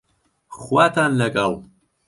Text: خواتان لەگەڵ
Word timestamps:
خواتان 0.59 1.11
لەگەڵ 1.21 1.51